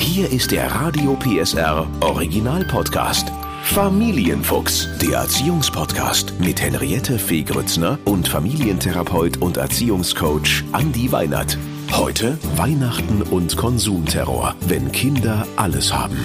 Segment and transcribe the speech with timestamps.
[0.00, 3.30] Hier ist der Radio PSR Original Podcast.
[3.62, 11.58] Familienfuchs, der Erziehungspodcast mit Henriette Fee Grützner und Familientherapeut und Erziehungscoach Andi Weinert.
[11.92, 16.16] Heute Weihnachten und Konsumterror, wenn Kinder alles haben.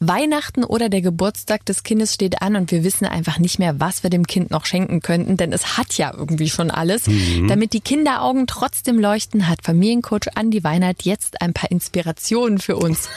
[0.00, 4.04] Weihnachten oder der Geburtstag des Kindes steht an und wir wissen einfach nicht mehr, was
[4.04, 7.08] wir dem Kind noch schenken könnten, denn es hat ja irgendwie schon alles.
[7.08, 7.48] Mhm.
[7.48, 13.08] Damit die Kinderaugen trotzdem leuchten, hat Familiencoach Andi Weinert jetzt ein paar Inspirationen für uns.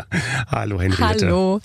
[0.50, 1.26] Hallo Henriette.
[1.26, 1.60] Hallo.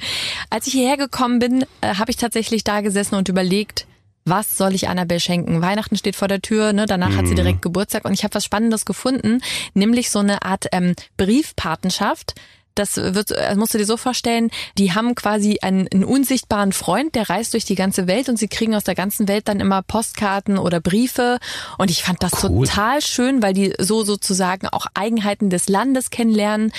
[0.50, 3.88] Als ich hierher gekommen bin, äh, habe ich tatsächlich da gesessen und überlegt,
[4.24, 5.62] was soll ich Annabelle schenken?
[5.62, 6.86] Weihnachten steht vor der Tür, ne?
[6.86, 7.18] danach mhm.
[7.18, 7.38] hat sie mhm.
[7.38, 9.42] direkt Geburtstag und ich habe was Spannendes gefunden,
[9.74, 12.36] nämlich so eine Art ähm, Briefpatenschaft
[12.76, 17.16] das wird, das musst du dir so vorstellen, die haben quasi einen, einen, unsichtbaren Freund,
[17.16, 19.82] der reist durch die ganze Welt und sie kriegen aus der ganzen Welt dann immer
[19.82, 21.40] Postkarten oder Briefe.
[21.78, 22.66] Und ich fand das cool.
[22.66, 26.72] total schön, weil die so sozusagen auch Eigenheiten des Landes kennenlernen.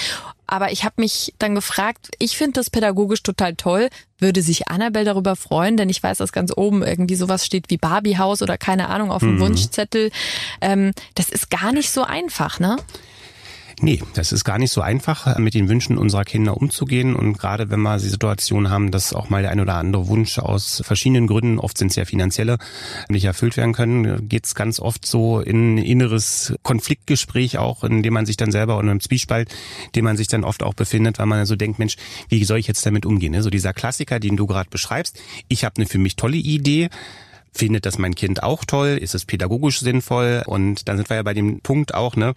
[0.47, 3.89] Aber ich habe mich dann gefragt, ich finde das pädagogisch total toll.
[4.19, 7.79] Würde sich Annabelle darüber freuen, denn ich weiß, dass ganz oben irgendwie sowas steht wie
[7.79, 9.41] Barbiehaus oder keine Ahnung auf dem mhm.
[9.41, 10.11] Wunschzettel.
[10.61, 12.77] Ähm, das ist gar nicht so einfach, ne?
[13.85, 17.17] Nee, das ist gar nicht so einfach, mit den Wünschen unserer Kinder umzugehen.
[17.17, 20.39] Und gerade wenn wir die Situation haben, dass auch mal der ein oder andere Wunsch
[20.39, 22.59] aus verschiedenen Gründen, oft sind es ja finanzielle,
[23.09, 28.05] nicht erfüllt werden können, geht es ganz oft so in ein inneres Konfliktgespräch auch, in
[28.05, 29.53] dem man sich dann selber oder im Zwiespalt,
[29.97, 31.97] dem man sich dann oft auch befindet, weil man so denkt, Mensch,
[32.29, 33.43] wie soll ich jetzt damit umgehen?
[33.43, 35.21] So dieser Klassiker, den du gerade beschreibst.
[35.49, 36.89] Ich habe eine für mich tolle Idee
[37.55, 38.99] findet das mein Kind auch toll?
[38.99, 40.43] Ist es pädagogisch sinnvoll?
[40.47, 42.33] Und dann sind wir ja bei dem Punkt auch, ne?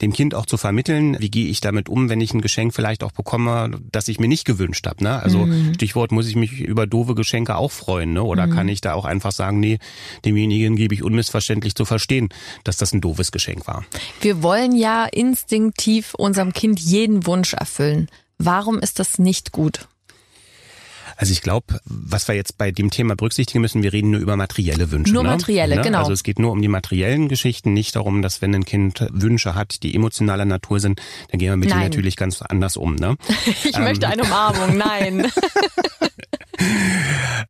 [0.00, 3.02] Dem Kind auch zu vermitteln, wie gehe ich damit um, wenn ich ein Geschenk vielleicht
[3.02, 5.02] auch bekomme, das ich mir nicht gewünscht habe.
[5.02, 5.20] Ne?
[5.20, 5.74] Also mhm.
[5.74, 8.12] Stichwort, muss ich mich über doofe Geschenke auch freuen?
[8.12, 8.22] Ne?
[8.22, 8.54] Oder mhm.
[8.54, 9.78] kann ich da auch einfach sagen, nee,
[10.24, 12.28] demjenigen gebe ich unmissverständlich zu verstehen,
[12.64, 13.84] dass das ein doofes Geschenk war.
[14.20, 18.08] Wir wollen ja instinktiv unserem Kind jeden Wunsch erfüllen.
[18.38, 19.88] Warum ist das nicht gut?
[21.18, 24.36] Also ich glaube, was wir jetzt bei dem Thema berücksichtigen müssen, wir reden nur über
[24.36, 25.12] materielle Wünsche.
[25.12, 25.30] Nur ne?
[25.30, 25.82] materielle, ne?
[25.82, 25.98] genau.
[25.98, 29.56] Also es geht nur um die materiellen Geschichten, nicht darum, dass wenn ein Kind Wünsche
[29.56, 31.02] hat, die emotionaler Natur sind,
[31.32, 32.94] dann gehen wir mit denen natürlich ganz anders um.
[32.94, 33.16] Ne?
[33.64, 35.26] ich ähm, möchte eine Umarmung, nein.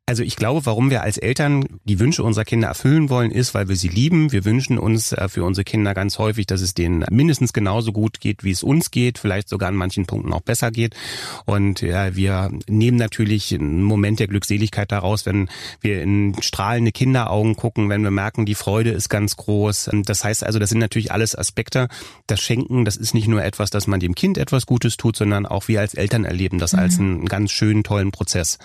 [0.06, 3.69] Also ich glaube, warum wir als Eltern die Wünsche unserer Kinder erfüllen wollen, ist, weil
[3.69, 4.32] wir sie lieben.
[4.32, 8.19] Wir wünschen uns äh, für unsere Kinder ganz häufig, dass es denen mindestens genauso gut
[8.19, 10.96] geht, wie es uns geht, vielleicht sogar an manchen Punkten auch besser geht.
[11.44, 15.50] Und ja, wir nehmen natürlich einen Moment der Glückseligkeit daraus, wenn
[15.82, 19.90] wir in strahlende Kinderaugen gucken, wenn wir merken, die Freude ist ganz groß.
[20.04, 21.88] Das heißt also, das sind natürlich alles Aspekte.
[22.26, 25.44] Das Schenken, das ist nicht nur etwas, dass man dem Kind etwas Gutes tut, sondern
[25.44, 26.78] auch wir als Eltern erleben das mhm.
[26.78, 28.58] als einen ganz schönen, tollen Prozess.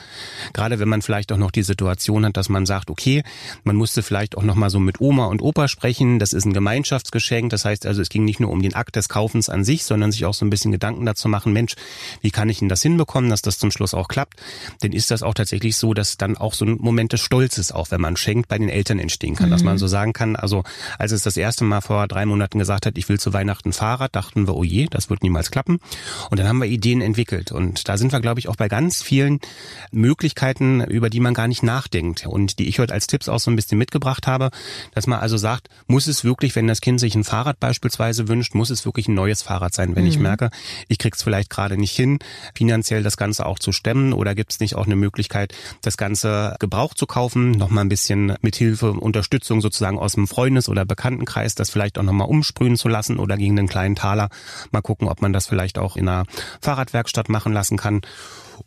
[0.53, 3.23] Gerade wenn man vielleicht auch noch die Situation hat, dass man sagt, okay,
[3.63, 6.19] man musste vielleicht auch noch mal so mit Oma und Opa sprechen.
[6.19, 7.49] Das ist ein Gemeinschaftsgeschenk.
[7.49, 10.11] Das heißt also, es ging nicht nur um den Akt des Kaufens an sich, sondern
[10.11, 11.75] sich auch so ein bisschen Gedanken dazu machen, Mensch,
[12.21, 14.39] wie kann ich denn das hinbekommen, dass das zum Schluss auch klappt?
[14.81, 17.91] Denn ist das auch tatsächlich so, dass dann auch so ein Moment des Stolzes, auch
[17.91, 19.47] wenn man schenkt, bei den Eltern entstehen kann.
[19.47, 19.51] Mhm.
[19.51, 20.63] Dass man so sagen kann, also
[20.97, 24.15] als es das erste Mal vor drei Monaten gesagt hat, ich will zu Weihnachten Fahrrad,
[24.15, 25.79] dachten wir, oh je, das wird niemals klappen.
[26.29, 27.51] Und dann haben wir Ideen entwickelt.
[27.51, 29.39] Und da sind wir, glaube ich, auch bei ganz vielen
[30.23, 33.51] Möglichkeiten, über die man gar nicht nachdenkt und die ich heute als Tipps auch so
[33.51, 34.51] ein bisschen mitgebracht habe,
[34.93, 38.55] dass man also sagt, muss es wirklich, wenn das Kind sich ein Fahrrad beispielsweise wünscht,
[38.55, 40.09] muss es wirklich ein neues Fahrrad sein, wenn mhm.
[40.09, 40.49] ich merke,
[40.87, 42.19] ich krieg's vielleicht gerade nicht hin,
[42.55, 46.55] finanziell das Ganze auch zu stemmen oder gibt es nicht auch eine Möglichkeit, das Ganze
[46.59, 51.53] gebraucht zu kaufen, nochmal ein bisschen mit Hilfe, Unterstützung sozusagen aus dem Freundes- oder Bekanntenkreis,
[51.53, 54.29] das vielleicht auch nochmal umsprühen zu lassen oder gegen den kleinen Taler
[54.71, 56.23] mal gucken, ob man das vielleicht auch in einer
[56.61, 57.99] Fahrradwerkstatt machen lassen kann.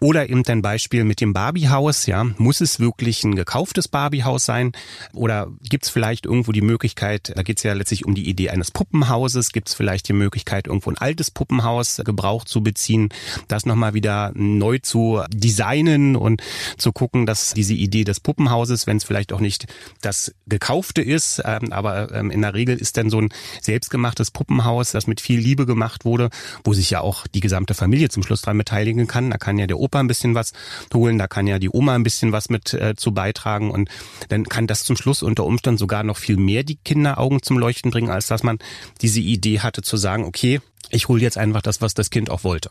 [0.01, 2.25] Oder eben dein Beispiel mit dem Barbiehaus, ja.
[2.39, 4.73] Muss es wirklich ein gekauftes Barbiehaus sein?
[5.13, 8.51] Oder gibt es vielleicht irgendwo die Möglichkeit, da geht es ja letztlich um die Idee
[8.51, 13.09] eines Puppenhauses, gibt es vielleicht die Möglichkeit, irgendwo ein altes Puppenhaus gebraucht zu beziehen,
[13.49, 16.43] das nochmal wieder neu zu designen und
[16.79, 19.67] zu gucken, dass diese Idee des Puppenhauses, wenn es vielleicht auch nicht
[20.01, 23.29] das gekaufte ist, ähm, aber ähm, in der Regel ist dann so ein
[23.61, 26.31] selbstgemachtes Puppenhaus, das mit viel Liebe gemacht wurde,
[26.65, 29.31] wo sich ja auch die gesamte Familie zum Schluss dran beteiligen kann.
[29.31, 30.53] Da kann ja der der Opa ein bisschen was
[30.93, 33.89] holen, da kann ja die Oma ein bisschen was mit äh, zu beitragen und
[34.29, 37.91] dann kann das zum Schluss unter Umständen sogar noch viel mehr die Kinderaugen zum Leuchten
[37.91, 38.59] bringen, als dass man
[39.03, 42.45] diese Idee hatte zu sagen, okay, ich hole jetzt einfach das, was das Kind auch
[42.45, 42.71] wollte.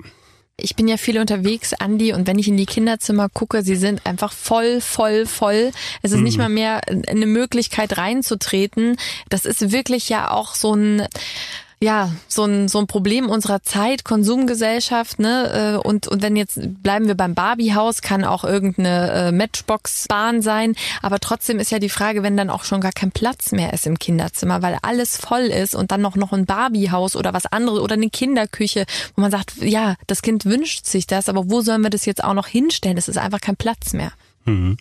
[0.58, 4.06] Ich bin ja viel unterwegs, Andi, und wenn ich in die Kinderzimmer gucke, sie sind
[4.06, 5.72] einfach voll, voll, voll.
[6.02, 6.24] Es ist mhm.
[6.24, 8.96] nicht mal mehr eine Möglichkeit reinzutreten.
[9.28, 11.08] Das ist wirklich ja auch so ein
[11.86, 15.78] ja so ein so ein Problem unserer Zeit, Konsumgesellschaft, ne?
[15.82, 20.76] Äh, und und wenn jetzt bleiben wir beim Barbiehaus, kann auch irgendeine äh, Matchbox-Bahn sein,
[21.02, 23.88] aber trotzdem ist ja die Frage, wenn dann auch schon gar kein Platz mehr ist
[23.88, 27.80] im Kinderzimmer, weil alles voll ist und dann noch noch ein Barbiehaus oder was anderes
[27.80, 28.86] oder eine Kinderküche,
[29.16, 32.24] wo man sagt, ja, das Kind wünscht sich das, aber wo sollen wir das jetzt
[32.24, 32.98] auch noch hinstellen?
[32.98, 34.12] Es ist einfach kein Platz mehr.
[34.46, 34.78] Mhm.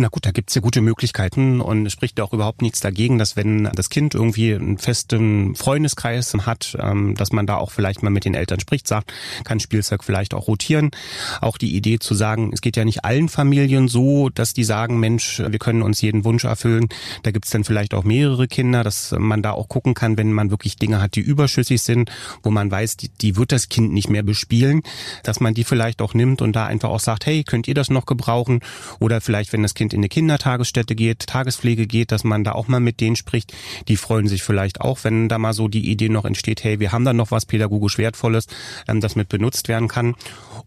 [0.00, 3.64] Na gut, da gibt's ja gute Möglichkeiten und spricht auch überhaupt nichts dagegen, dass wenn
[3.74, 8.24] das Kind irgendwie einen festen Freundeskreis hat, ähm, dass man da auch vielleicht mal mit
[8.24, 9.12] den Eltern spricht, sagt,
[9.42, 10.92] kann Spielzeug vielleicht auch rotieren.
[11.40, 15.00] Auch die Idee zu sagen, es geht ja nicht allen Familien so, dass die sagen,
[15.00, 16.88] Mensch, wir können uns jeden Wunsch erfüllen.
[17.24, 20.52] Da gibt's dann vielleicht auch mehrere Kinder, dass man da auch gucken kann, wenn man
[20.52, 22.12] wirklich Dinge hat, die überschüssig sind,
[22.44, 24.82] wo man weiß, die, die wird das Kind nicht mehr bespielen,
[25.24, 27.90] dass man die vielleicht auch nimmt und da einfach auch sagt, hey, könnt ihr das
[27.90, 28.60] noch gebrauchen?
[29.00, 32.52] Oder vielleicht, wenn das Kind Kind in eine Kindertagesstätte geht, Tagespflege geht, dass man da
[32.52, 33.54] auch mal mit denen spricht.
[33.88, 36.92] Die freuen sich vielleicht auch, wenn da mal so die Idee noch entsteht, hey, wir
[36.92, 38.48] haben da noch was pädagogisch Wertvolles,
[38.86, 40.14] ähm, das mit benutzt werden kann.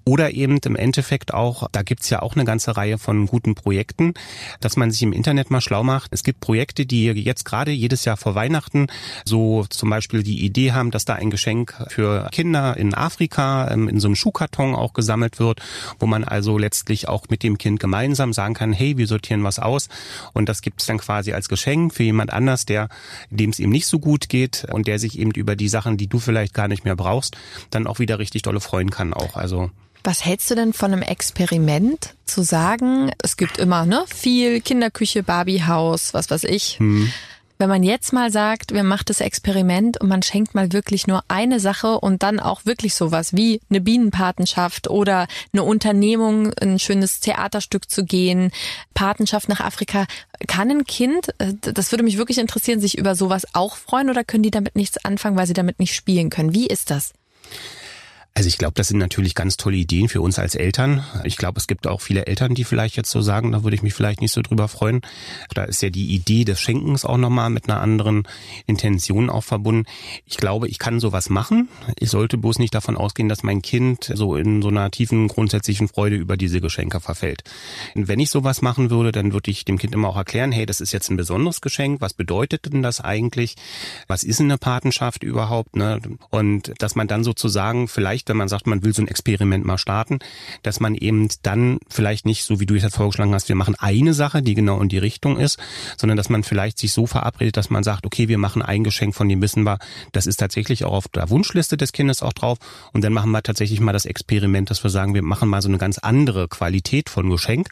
[0.05, 4.15] Oder eben im Endeffekt auch, da gibt's ja auch eine ganze Reihe von guten Projekten,
[4.59, 6.11] dass man sich im Internet mal schlau macht.
[6.11, 8.87] Es gibt Projekte, die jetzt gerade jedes Jahr vor Weihnachten
[9.23, 13.87] so zum Beispiel die Idee haben, dass da ein Geschenk für Kinder in Afrika ähm,
[13.87, 15.61] in so einem Schuhkarton auch gesammelt wird,
[15.99, 19.59] wo man also letztlich auch mit dem Kind gemeinsam sagen kann, hey, wir sortieren was
[19.59, 19.89] aus
[20.33, 22.89] und das gibt es dann quasi als Geschenk für jemand anders, der
[23.29, 26.07] dem es ihm nicht so gut geht und der sich eben über die Sachen, die
[26.07, 27.37] du vielleicht gar nicht mehr brauchst,
[27.69, 29.35] dann auch wieder richtig dolle freuen kann auch.
[29.35, 29.69] Also
[30.03, 35.21] was hältst du denn von einem Experiment zu sagen, es gibt immer ne, viel Kinderküche,
[35.21, 36.79] Barbiehaus, was weiß ich.
[36.79, 37.11] Hm.
[37.61, 41.23] Wenn man jetzt mal sagt, wir machen das Experiment und man schenkt mal wirklich nur
[41.27, 47.19] eine Sache und dann auch wirklich sowas wie eine Bienenpatenschaft oder eine Unternehmung, ein schönes
[47.19, 48.51] Theaterstück zu gehen,
[48.95, 50.07] Patenschaft nach Afrika.
[50.47, 54.23] Kann ein Kind, äh, das würde mich wirklich interessieren, sich über sowas auch freuen oder
[54.23, 56.55] können die damit nichts anfangen, weil sie damit nicht spielen können?
[56.55, 57.13] Wie ist das?
[58.33, 61.03] Also ich glaube, das sind natürlich ganz tolle Ideen für uns als Eltern.
[61.25, 63.83] Ich glaube, es gibt auch viele Eltern, die vielleicht jetzt so sagen, da würde ich
[63.83, 65.01] mich vielleicht nicht so drüber freuen.
[65.53, 68.23] Da ist ja die Idee des Schenkens auch nochmal mit einer anderen
[68.67, 69.85] Intention auch verbunden.
[70.25, 71.67] Ich glaube, ich kann sowas machen.
[71.99, 75.89] Ich sollte bloß nicht davon ausgehen, dass mein Kind so in so einer tiefen grundsätzlichen
[75.89, 77.43] Freude über diese Geschenke verfällt.
[77.95, 80.65] Und wenn ich sowas machen würde, dann würde ich dem Kind immer auch erklären, hey,
[80.65, 81.99] das ist jetzt ein besonderes Geschenk.
[81.99, 83.55] Was bedeutet denn das eigentlich?
[84.07, 85.75] Was ist eine Patenschaft überhaupt?
[85.75, 85.99] Ne?
[86.29, 89.65] Und dass man dann sozusagen vielleicht vielleicht, wenn man sagt, man will so ein Experiment
[89.65, 90.19] mal starten,
[90.63, 94.13] dass man eben dann vielleicht nicht, so wie du jetzt vorgeschlagen hast, wir machen eine
[94.13, 95.57] Sache, die genau in die Richtung ist,
[95.97, 99.15] sondern dass man vielleicht sich so verabredet, dass man sagt, okay, wir machen ein Geschenk,
[99.15, 99.79] von dem wissen wir,
[100.11, 102.57] das ist tatsächlich auch auf der Wunschliste des Kindes auch drauf.
[102.93, 105.69] Und dann machen wir tatsächlich mal das Experiment, dass wir sagen, wir machen mal so
[105.69, 107.69] eine ganz andere Qualität von Geschenk.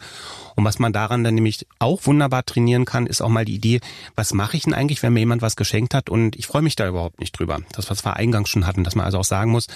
[0.56, 3.80] Und was man daran dann nämlich auch wunderbar trainieren kann, ist auch mal die Idee,
[4.16, 6.10] was mache ich denn eigentlich, wenn mir jemand was geschenkt hat?
[6.10, 7.60] Und ich freue mich da überhaupt nicht drüber.
[7.72, 9.68] Das, was wir eingangs schon hatten, dass man also auch sagen muss,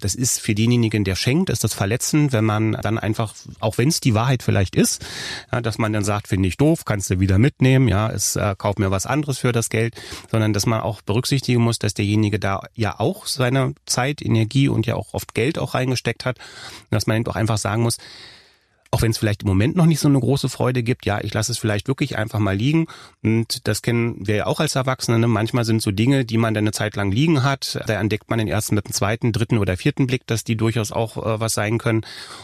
[0.00, 3.88] das ist für denjenigen, der schenkt, ist das verletzend, wenn man dann einfach, auch wenn
[3.88, 5.04] es die Wahrheit vielleicht ist,
[5.52, 8.54] ja, dass man dann sagt, finde ich doof, kannst du wieder mitnehmen, ja, es äh,
[8.56, 9.94] kauf mir was anderes für das Geld,
[10.30, 14.86] sondern dass man auch berücksichtigen muss, dass derjenige da ja auch seine Zeit, Energie und
[14.86, 16.38] ja auch oft Geld auch reingesteckt hat,
[16.90, 17.98] dass man eben auch einfach sagen muss,
[18.92, 21.32] auch wenn es vielleicht im Moment noch nicht so eine große Freude gibt, ja, ich
[21.32, 22.86] lasse es vielleicht wirklich einfach mal liegen.
[23.22, 25.18] Und das kennen wir ja auch als Erwachsene.
[25.18, 25.28] Ne?
[25.28, 27.80] Manchmal sind so Dinge, die man dann eine Zeit lang liegen hat.
[27.86, 30.92] Da entdeckt man den ersten mit dem zweiten, dritten oder vierten Blick, dass die durchaus
[30.92, 32.02] auch äh, was sein können.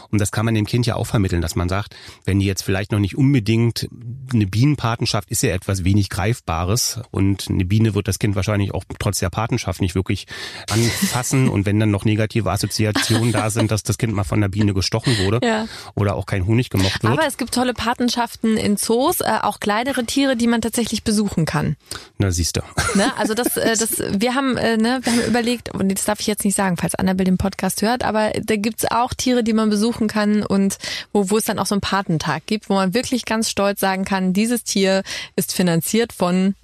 [0.09, 2.63] Und das kann man dem Kind ja auch vermitteln, dass man sagt, wenn die jetzt
[2.63, 3.87] vielleicht noch nicht unbedingt
[4.33, 8.83] eine Bienenpatenschaft ist ja etwas wenig Greifbares und eine Biene wird das Kind wahrscheinlich auch
[8.97, 10.25] trotz der Patenschaft nicht wirklich
[10.71, 11.47] anfassen.
[11.47, 14.73] und wenn dann noch negative Assoziationen da sind, dass das Kind mal von der Biene
[14.73, 15.67] gestochen wurde ja.
[15.93, 17.13] oder auch kein kein Honig gemocht wird.
[17.13, 21.45] Aber es gibt tolle Patenschaften in Zoos, äh, auch kleinere Tiere, die man tatsächlich besuchen
[21.45, 21.75] kann.
[22.17, 22.61] Na, siehst du.
[22.95, 23.15] Ne?
[23.17, 26.27] Also das, äh, das, wir haben, äh, ne, wir haben überlegt, und das darf ich
[26.27, 29.69] jetzt nicht sagen, falls Annabelle den Podcast hört, aber da gibt's auch Tiere, die man
[29.69, 30.79] besuchen kann und
[31.13, 34.05] wo, wo es dann auch so einen Patentag gibt, wo man wirklich ganz stolz sagen
[34.05, 35.03] kann, dieses Tier
[35.35, 36.55] ist finanziert von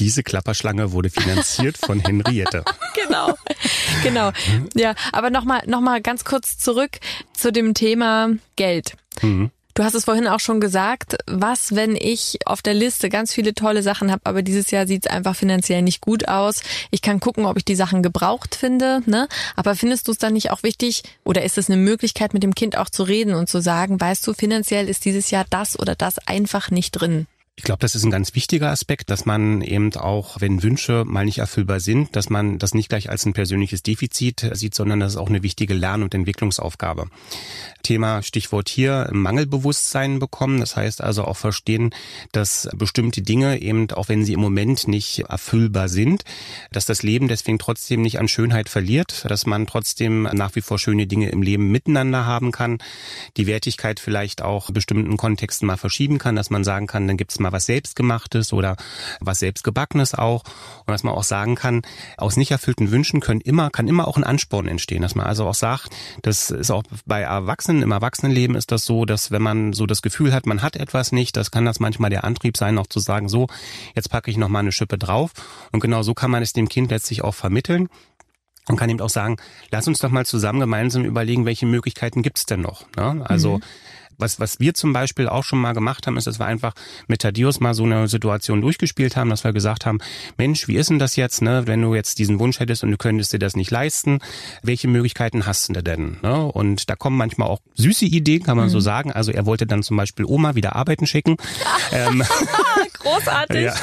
[0.00, 2.64] diese Klapperschlange wurde finanziert von Henriette.
[3.08, 3.34] Genau,
[4.02, 4.32] genau.
[4.74, 6.98] Ja, aber nochmal noch mal ganz kurz zurück
[7.32, 8.94] zu dem Thema Geld.
[9.22, 9.50] Mhm.
[9.78, 13.54] Du hast es vorhin auch schon gesagt, was, wenn ich auf der Liste ganz viele
[13.54, 16.62] tolle Sachen habe, aber dieses Jahr sieht es einfach finanziell nicht gut aus.
[16.90, 19.28] Ich kann gucken, ob ich die Sachen gebraucht finde, ne?
[19.54, 22.56] Aber findest du es dann nicht auch wichtig oder ist es eine Möglichkeit, mit dem
[22.56, 25.94] Kind auch zu reden und zu sagen, weißt du, finanziell ist dieses Jahr das oder
[25.94, 27.28] das einfach nicht drin?
[27.58, 31.24] Ich glaube, das ist ein ganz wichtiger Aspekt, dass man eben auch, wenn Wünsche mal
[31.24, 35.14] nicht erfüllbar sind, dass man das nicht gleich als ein persönliches Defizit sieht, sondern das
[35.14, 37.08] ist auch eine wichtige Lern- und Entwicklungsaufgabe.
[37.82, 40.60] Thema Stichwort hier Mangelbewusstsein bekommen.
[40.60, 41.90] Das heißt also auch verstehen,
[42.30, 46.22] dass bestimmte Dinge eben, auch wenn sie im Moment nicht erfüllbar sind,
[46.70, 50.78] dass das Leben deswegen trotzdem nicht an Schönheit verliert, dass man trotzdem nach wie vor
[50.78, 52.78] schöne Dinge im Leben miteinander haben kann,
[53.36, 57.32] die Wertigkeit vielleicht auch bestimmten Kontexten mal verschieben kann, dass man sagen kann, dann gibt
[57.32, 58.76] es mal was Selbstgemachtes oder
[59.20, 60.44] was Selbstgebackenes auch
[60.86, 61.82] und dass man auch sagen kann,
[62.16, 65.46] aus nicht erfüllten Wünschen können immer, kann immer auch ein Ansporn entstehen, dass man also
[65.46, 65.90] auch sagt,
[66.22, 70.02] das ist auch bei Erwachsenen, im Erwachsenenleben ist das so, dass wenn man so das
[70.02, 73.00] Gefühl hat, man hat etwas nicht, das kann das manchmal der Antrieb sein, auch zu
[73.00, 73.48] sagen, so,
[73.94, 75.32] jetzt packe ich noch mal eine Schippe drauf
[75.72, 77.88] und genau so kann man es dem Kind letztlich auch vermitteln
[78.68, 79.36] und kann eben auch sagen,
[79.70, 82.84] lass uns doch mal zusammen gemeinsam überlegen, welche Möglichkeiten gibt's denn noch.
[82.96, 83.24] Ne?
[83.24, 83.62] Also mhm.
[84.18, 86.74] Was, was wir zum Beispiel auch schon mal gemacht haben, ist, dass wir einfach
[87.06, 89.98] mit Thaddeus mal so eine Situation durchgespielt haben, dass wir gesagt haben,
[90.36, 92.96] Mensch, wie ist denn das jetzt, ne, wenn du jetzt diesen Wunsch hättest und du
[92.96, 94.18] könntest dir das nicht leisten,
[94.62, 96.18] welche Möglichkeiten hast du denn?
[96.22, 96.44] Ne?
[96.44, 98.72] Und da kommen manchmal auch süße Ideen, kann man mhm.
[98.72, 99.12] so sagen.
[99.12, 101.36] Also er wollte dann zum Beispiel Oma wieder arbeiten schicken.
[101.92, 102.24] ähm,
[103.00, 103.64] Großartig.
[103.64, 103.74] Ja.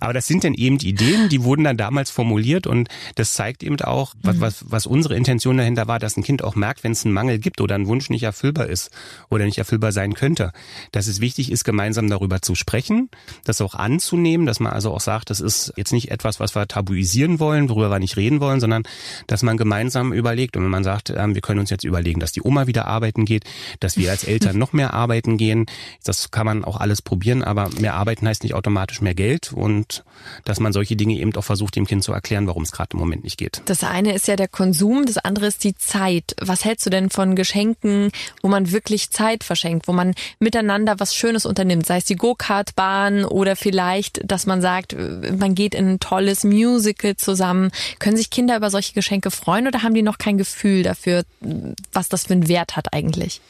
[0.00, 3.80] Aber das sind dann eben Ideen, die wurden dann damals formuliert und das zeigt eben
[3.80, 4.40] auch, was, mhm.
[4.40, 7.38] was, was unsere Intention dahinter war, dass ein Kind auch merkt, wenn es einen Mangel
[7.38, 8.90] gibt oder ein Wunsch nicht erfüllbar ist
[9.30, 10.52] oder nicht erfüllbar sein könnte,
[10.90, 13.10] dass es wichtig ist, gemeinsam darüber zu sprechen,
[13.44, 16.66] das auch anzunehmen, dass man also auch sagt, das ist jetzt nicht etwas, was wir
[16.66, 18.82] tabuisieren wollen, worüber wir nicht reden wollen, sondern
[19.26, 22.32] dass man gemeinsam überlegt und wenn man sagt, ähm, wir können uns jetzt überlegen, dass
[22.32, 23.44] die Oma wieder arbeiten geht,
[23.80, 25.66] dass wir als Eltern noch mehr arbeiten gehen,
[26.04, 30.04] das kann man auch alles probieren, aber mehr arbeiten heißt nicht automatisch mehr Geld und
[30.44, 32.98] dass man solche Dinge eben auch versucht, dem Kind zu erklären, warum es gerade im
[32.98, 33.62] Moment nicht geht.
[33.66, 36.34] Das eine ist ja der Konsum, das andere ist die Zeit.
[36.40, 38.10] Was hältst du denn von Geschenken,
[38.42, 43.24] wo man wirklich Zeit verschenkt, wo man miteinander was Schönes unternimmt, sei es die Go-Kart-Bahn
[43.24, 44.96] oder vielleicht, dass man sagt,
[45.38, 47.70] man geht in ein tolles Musical zusammen.
[47.98, 51.24] Können sich Kinder über solche Geschenke freuen oder haben die noch kein Gefühl dafür,
[51.92, 53.40] was das für einen Wert hat eigentlich?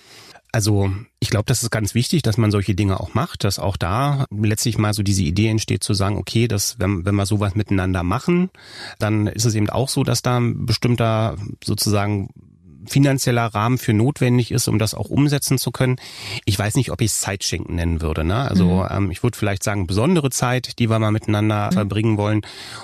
[0.55, 3.79] Also ich glaube, das ist ganz wichtig, dass man solche Dinge auch macht, dass auch
[3.79, 7.55] da letztlich mal so diese Idee entsteht zu sagen, okay, dass wenn, wenn wir sowas
[7.55, 8.51] miteinander machen,
[8.99, 12.29] dann ist es eben auch so, dass da ein bestimmter sozusagen
[12.87, 15.97] finanzieller Rahmen für notwendig ist, um das auch umsetzen zu können.
[16.45, 18.25] Ich weiß nicht, ob ich es Zeitschenken nennen würde.
[18.25, 18.37] Ne?
[18.37, 18.89] Also mhm.
[18.91, 21.75] ähm, ich würde vielleicht sagen, besondere Zeit, die wir mal miteinander mhm.
[21.75, 22.43] verbringen wollen.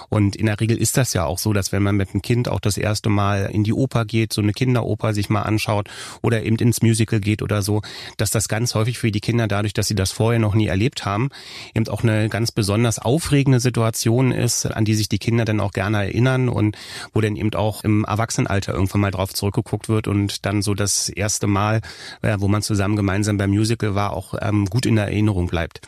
[0.09, 2.49] Und in der Regel ist das ja auch so, dass wenn man mit einem Kind
[2.49, 5.89] auch das erste Mal in die Oper geht, so eine Kinderoper sich mal anschaut
[6.23, 7.83] oder eben ins Musical geht oder so,
[8.17, 11.05] dass das ganz häufig für die Kinder dadurch, dass sie das vorher noch nie erlebt
[11.05, 11.31] haben,
[11.75, 15.73] eben auch eine ganz besonders aufregende Situation ist, an die sich die Kinder dann auch
[15.73, 16.77] gerne erinnern und
[17.13, 21.09] wo dann eben auch im Erwachsenenalter irgendwann mal drauf zurückgeguckt wird und dann so das
[21.09, 21.81] erste Mal,
[22.23, 25.81] äh, wo man zusammen gemeinsam beim Musical war, auch ähm, gut in Erinnerung bleibt.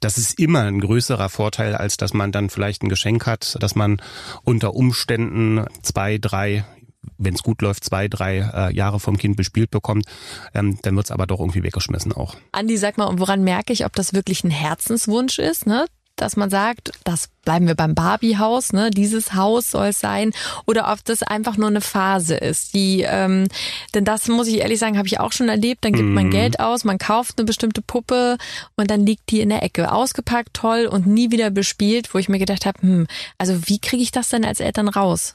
[0.00, 3.74] Das ist immer ein größerer Vorteil, als dass man dann vielleicht ein Geschenk hat, dass
[3.74, 4.00] man
[4.44, 6.64] unter Umständen zwei, drei
[7.18, 10.06] wenn es gut läuft, zwei, drei äh, Jahre vom Kind bespielt bekommt,
[10.54, 12.36] ähm, dann wird's aber doch irgendwie weggeschmissen auch.
[12.52, 15.66] Andi, sag mal, woran merke ich, ob das wirklich ein Herzenswunsch ist?
[15.66, 15.86] Ne?
[16.16, 18.90] Dass man sagt, das bleiben wir beim Barbie-Haus, ne?
[18.90, 20.32] Dieses Haus soll es sein,
[20.66, 22.74] oder ob das einfach nur eine Phase ist.
[22.74, 23.48] Die, ähm,
[23.94, 25.84] denn das muss ich ehrlich sagen, habe ich auch schon erlebt.
[25.84, 26.14] Dann gibt mhm.
[26.14, 28.38] man Geld aus, man kauft eine bestimmte Puppe
[28.76, 32.28] und dann liegt die in der Ecke, ausgepackt, toll und nie wieder bespielt, wo ich
[32.28, 33.06] mir gedacht habe, hm,
[33.38, 35.34] also wie kriege ich das denn als Eltern raus?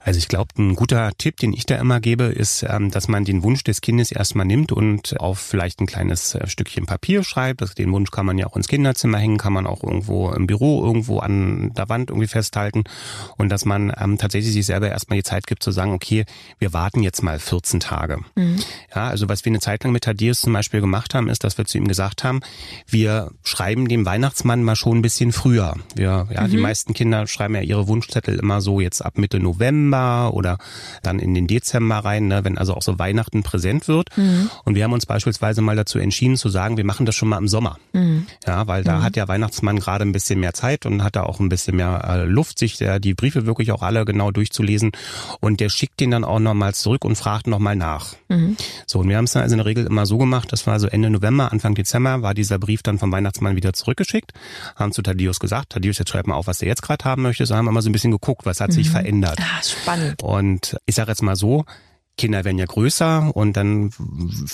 [0.00, 3.24] Also ich glaube, ein guter Tipp, den ich da immer gebe, ist, ähm, dass man
[3.24, 7.62] den Wunsch des Kindes erstmal nimmt und auf vielleicht ein kleines äh, Stückchen Papier schreibt.
[7.62, 10.46] Also den Wunsch kann man ja auch ins Kinderzimmer hängen, kann man auch irgendwo im
[10.46, 12.84] Büro irgendwo an der Wand irgendwie festhalten
[13.36, 16.24] und dass man ähm, tatsächlich sich selber erstmal die Zeit gibt zu sagen, okay,
[16.58, 18.18] wir warten jetzt mal 14 Tage.
[18.34, 18.60] Mhm.
[18.94, 21.58] Ja, also was wir eine Zeit lang mit Thaddeus zum Beispiel gemacht haben, ist, dass
[21.58, 22.40] wir zu ihm gesagt haben,
[22.86, 25.76] wir schreiben dem Weihnachtsmann mal schon ein bisschen früher.
[25.94, 26.50] Wir, ja, mhm.
[26.50, 30.58] die meisten Kinder schreiben ja ihre Wunschzettel immer so jetzt ab Mitte November November oder
[31.02, 34.08] dann in den Dezember rein, ne, wenn also auch so Weihnachten präsent wird.
[34.16, 34.50] Mhm.
[34.64, 37.38] Und wir haben uns beispielsweise mal dazu entschieden zu sagen, wir machen das schon mal
[37.38, 37.78] im Sommer.
[37.92, 38.26] Mhm.
[38.46, 39.02] Ja, weil da mhm.
[39.02, 42.04] hat der Weihnachtsmann gerade ein bisschen mehr Zeit und hat da auch ein bisschen mehr
[42.08, 44.92] äh, Luft, sich der, die Briefe wirklich auch alle genau durchzulesen.
[45.40, 48.14] Und der schickt den dann auch nochmal zurück und fragt nochmal nach.
[48.28, 48.56] Mhm.
[48.86, 50.80] So, und wir haben es dann also in der Regel immer so gemacht, das war
[50.80, 54.32] so Ende November, Anfang Dezember war dieser Brief dann vom Weihnachtsmann wieder zurückgeschickt,
[54.76, 57.46] haben zu Thaddeus gesagt, Thaddeus, jetzt schreib mal auf, was er jetzt gerade haben möchte.
[57.46, 58.92] So haben wir mal so ein bisschen geguckt, was hat sich mhm.
[58.92, 59.38] verändert.
[59.40, 60.22] Ah, spannend.
[60.22, 61.64] Und ich sage jetzt mal so,
[62.16, 63.90] Kinder werden ja größer und dann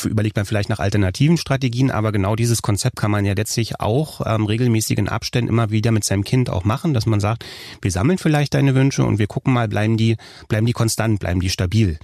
[0.04, 4.22] überlegt man vielleicht nach alternativen Strategien, aber genau dieses Konzept kann man ja letztlich auch
[4.24, 7.44] ähm, regelmäßigen Abständen immer wieder mit seinem Kind auch machen, dass man sagt,
[7.82, 10.16] wir sammeln vielleicht deine Wünsche und wir gucken mal, bleiben die,
[10.48, 11.98] bleiben die konstant, bleiben die stabil.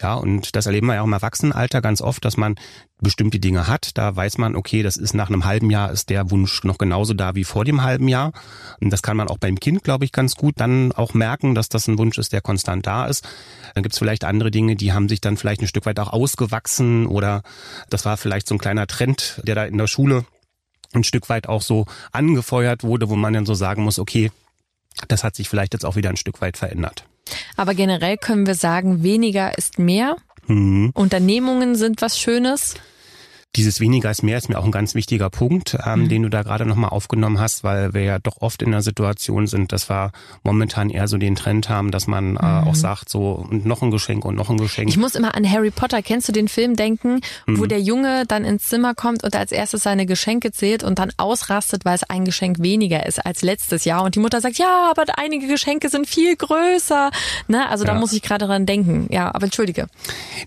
[0.00, 2.56] Ja, und das erleben wir ja auch im Erwachsenenalter ganz oft, dass man
[3.02, 3.98] bestimmte Dinge hat.
[3.98, 7.12] Da weiß man, okay, das ist nach einem halben Jahr ist der Wunsch noch genauso
[7.12, 8.32] da wie vor dem halben Jahr.
[8.80, 11.68] Und das kann man auch beim Kind, glaube ich, ganz gut dann auch merken, dass
[11.68, 13.28] das ein Wunsch ist, der konstant da ist.
[13.74, 16.12] Dann gibt es vielleicht andere Dinge, die haben sich dann vielleicht ein Stück weit auch
[16.12, 17.42] ausgewachsen oder
[17.90, 20.24] das war vielleicht so ein kleiner Trend, der da in der Schule
[20.92, 24.30] ein Stück weit auch so angefeuert wurde, wo man dann so sagen muss, okay,
[25.08, 27.06] das hat sich vielleicht jetzt auch wieder ein Stück weit verändert.
[27.56, 30.16] Aber generell können wir sagen, weniger ist mehr.
[30.46, 30.90] Mhm.
[30.94, 32.74] Unternehmungen sind was Schönes.
[33.56, 36.08] Dieses weniger ist mehr ist mir auch ein ganz wichtiger Punkt, ähm, mhm.
[36.08, 39.46] den du da gerade nochmal aufgenommen hast, weil wir ja doch oft in der Situation
[39.46, 40.10] sind, dass wir
[40.42, 42.68] momentan eher so den Trend haben, dass man äh, mhm.
[42.68, 44.88] auch sagt, so und noch ein Geschenk und noch ein Geschenk.
[44.88, 47.58] Ich muss immer an Harry Potter, kennst du den Film denken, mhm.
[47.58, 51.12] wo der Junge dann ins Zimmer kommt und als erstes seine Geschenke zählt und dann
[51.18, 54.90] ausrastet, weil es ein Geschenk weniger ist als letztes Jahr und die Mutter sagt, ja,
[54.90, 57.10] aber einige Geschenke sind viel größer.
[57.48, 57.68] Ne?
[57.68, 59.08] Also da muss ich gerade dran denken.
[59.10, 59.88] Ja, aber entschuldige.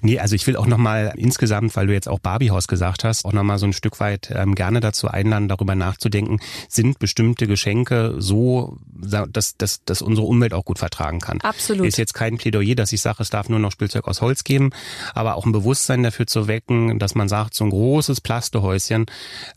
[0.02, 3.26] Nee, also ich will auch nochmal insgesamt, weil du jetzt auch Barbiehaus gesagt gemacht hast,
[3.26, 8.16] auch nochmal so ein Stück weit ähm, gerne dazu einladen, darüber nachzudenken, sind bestimmte Geschenke
[8.20, 11.42] so, dass, dass, dass unsere Umwelt auch gut vertragen kann.
[11.42, 11.86] Absolut.
[11.86, 14.72] Ist jetzt kein Plädoyer, dass ich sage, es darf nur noch Spielzeug aus Holz geben,
[15.14, 19.06] aber auch ein Bewusstsein dafür zu wecken, dass man sagt, so ein großes Plastehäuschen,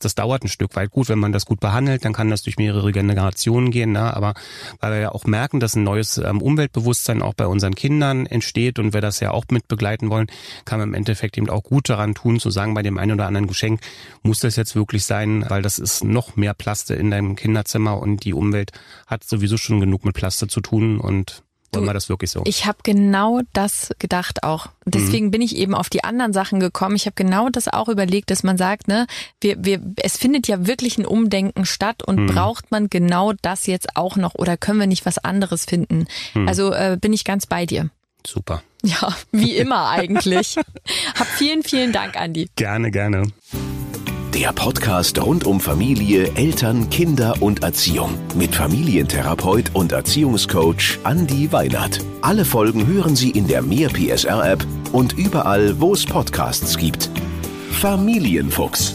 [0.01, 1.09] das dauert ein Stück weit gut.
[1.09, 3.93] Wenn man das gut behandelt, dann kann das durch mehrere Generationen gehen.
[3.93, 4.15] Ne?
[4.15, 4.35] Aber
[4.81, 8.79] weil wir ja auch merken, dass ein neues ähm, Umweltbewusstsein auch bei unseren Kindern entsteht
[8.79, 10.27] und wir das ja auch mit begleiten wollen,
[10.65, 13.28] kann man im Endeffekt eben auch gut daran tun, zu sagen, bei dem einen oder
[13.29, 13.81] anderen Geschenk
[14.23, 18.25] muss das jetzt wirklich sein, weil das ist noch mehr Plaste in deinem Kinderzimmer und
[18.25, 18.73] die Umwelt
[19.07, 21.43] hat sowieso schon genug mit Plaste zu tun und
[21.73, 22.43] wollen wir das wirklich so?
[22.47, 24.69] Ich habe genau das gedacht auch.
[24.87, 25.31] Deswegen mhm.
[25.33, 26.97] bin ich eben auf die anderen Sachen gekommen.
[26.97, 29.07] Ich habe genau das auch überlegt, dass man sagt, ne,
[29.41, 32.27] wir, wir, es findet ja wirklich ein Umdenken statt und mhm.
[32.29, 36.07] braucht man genau das jetzt auch noch oder können wir nicht was anderes finden?
[36.35, 36.49] Mhm.
[36.49, 37.91] Also äh, bin ich ganz bei dir.
[38.27, 38.63] Super.
[38.83, 40.57] Ja, wie immer eigentlich.
[41.19, 42.49] Hab vielen, vielen Dank, Andi.
[42.57, 43.25] Gerne, gerne.
[44.35, 51.99] Der Podcast rund um Familie, Eltern, Kinder und Erziehung mit Familientherapeut und Erziehungscoach Andi Weinert.
[52.23, 57.11] Alle Folgen hören Sie in der Mehr PSR App und überall, wo es Podcasts gibt.
[57.73, 58.95] Familienfuchs,